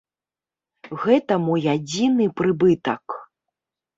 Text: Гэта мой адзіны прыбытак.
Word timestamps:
Гэта 1.03 1.33
мой 1.47 1.61
адзіны 1.75 2.25
прыбытак. 2.41 3.05